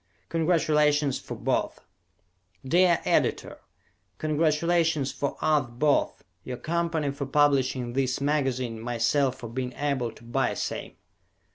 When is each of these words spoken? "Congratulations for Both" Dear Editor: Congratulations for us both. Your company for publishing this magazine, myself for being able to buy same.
"Congratulations 0.29 1.19
for 1.19 1.35
Both" 1.35 1.81
Dear 2.65 3.01
Editor: 3.05 3.59
Congratulations 4.17 5.11
for 5.11 5.37
us 5.43 5.69
both. 5.69 6.23
Your 6.43 6.57
company 6.57 7.11
for 7.11 7.27
publishing 7.27 7.93
this 7.93 8.19
magazine, 8.19 8.79
myself 8.79 9.35
for 9.35 9.47
being 9.47 9.73
able 9.73 10.11
to 10.13 10.23
buy 10.23 10.55
same. 10.55 10.93